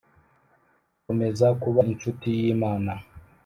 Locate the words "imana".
2.55-2.91